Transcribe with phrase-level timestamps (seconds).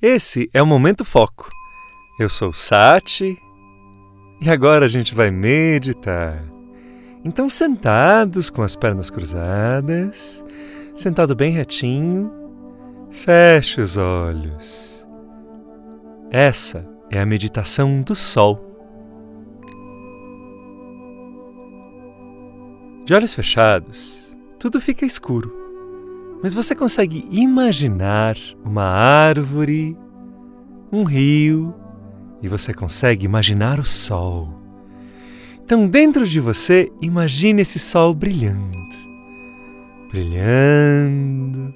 [0.00, 1.50] Esse é o Momento Foco.
[2.20, 3.36] Eu sou Sati
[4.40, 6.40] e agora a gente vai meditar.
[7.24, 10.44] Então, sentados com as pernas cruzadas,
[10.94, 12.30] sentado bem retinho,
[13.10, 15.04] feche os olhos.
[16.30, 18.64] Essa é a meditação do Sol.
[23.04, 25.67] De olhos fechados, tudo fica escuro,
[26.42, 29.96] mas você consegue imaginar uma árvore,
[30.92, 31.74] um rio
[32.42, 34.54] e você consegue imaginar o sol.
[35.62, 38.78] Então, dentro de você, imagine esse sol brilhando,
[40.10, 41.74] brilhando.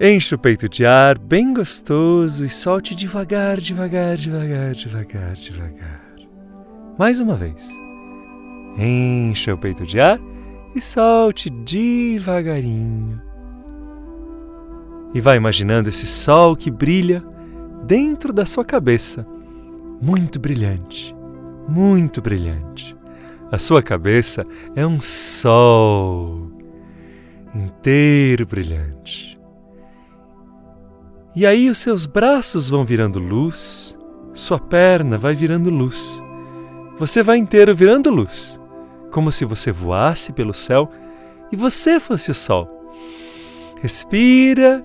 [0.00, 6.04] Enche o peito de ar bem gostoso e solte devagar, devagar, devagar, devagar, devagar.
[6.96, 7.68] Mais uma vez.
[8.78, 10.20] Encha o peito de ar
[10.78, 13.20] e solte devagarinho.
[15.12, 17.22] E vai imaginando esse sol que brilha
[17.84, 19.26] dentro da sua cabeça,
[20.00, 21.14] muito brilhante,
[21.68, 22.96] muito brilhante.
[23.50, 26.52] A sua cabeça é um sol
[27.54, 29.38] inteiro brilhante.
[31.34, 33.98] E aí os seus braços vão virando luz,
[34.32, 36.22] sua perna vai virando luz.
[36.98, 38.58] Você vai inteiro virando luz
[39.10, 40.90] como se você voasse pelo céu
[41.50, 42.68] e você fosse o sol.
[43.80, 44.84] Respira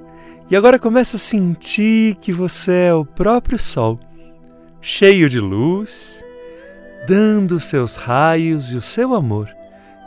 [0.50, 4.00] e agora começa a sentir que você é o próprio sol,
[4.82, 6.24] cheio de luz,
[7.08, 9.50] dando os seus raios e o seu amor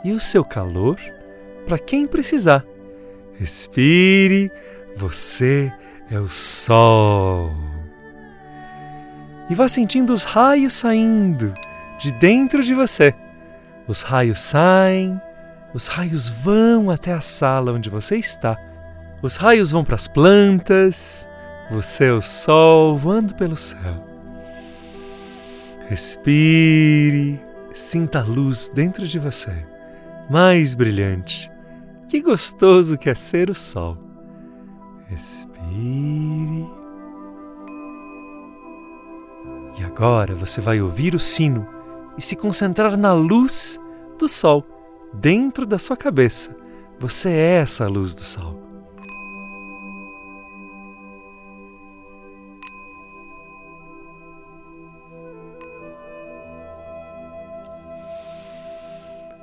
[0.03, 0.97] e o seu calor
[1.65, 2.65] para quem precisar.
[3.37, 4.51] Respire,
[4.95, 5.71] você
[6.09, 7.51] é o sol.
[9.49, 11.53] E vá sentindo os raios saindo
[11.99, 13.13] de dentro de você
[13.87, 15.19] os raios saem,
[15.73, 18.57] os raios vão até a sala onde você está.
[19.21, 21.29] Os raios vão para as plantas,
[21.69, 24.05] você é o sol voando pelo céu.
[25.87, 27.39] Respire,
[27.73, 29.65] sinta a luz dentro de você,
[30.29, 31.51] mais brilhante.
[32.09, 33.97] Que gostoso que é ser o sol.
[35.07, 36.67] Respire.
[39.77, 41.67] E agora você vai ouvir o sino
[42.17, 43.79] e se concentrar na luz
[44.17, 44.65] do sol
[45.13, 46.55] dentro da sua cabeça.
[46.99, 48.57] Você é essa luz do sol.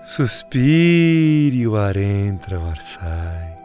[0.02, 3.56] Suspire, o ar entra, o ar sai.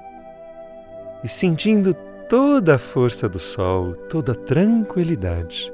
[1.24, 1.94] E sentindo
[2.28, 5.72] toda a força do sol, toda a tranquilidade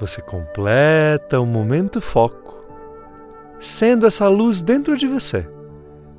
[0.00, 2.59] você completa o momento foco,
[3.60, 5.46] sendo essa luz dentro de você.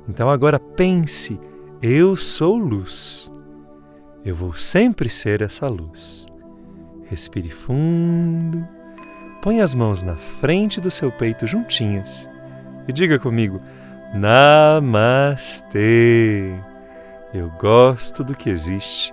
[0.08, 1.38] Então agora pense:
[1.82, 3.30] eu sou luz.
[4.24, 6.26] Eu vou sempre ser essa luz.
[7.06, 8.66] Respire fundo.
[9.42, 12.30] Põe as mãos na frente do seu peito juntinhas
[12.86, 13.60] e diga comigo:
[14.14, 14.94] Namastê.
[17.34, 19.12] Eu gosto do que existe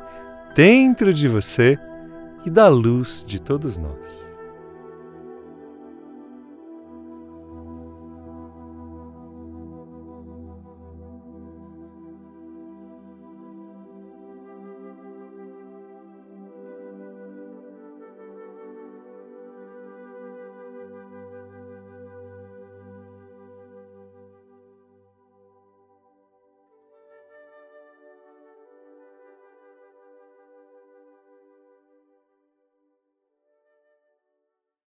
[0.54, 1.80] dentro de você
[2.46, 4.29] e da luz de todos nós.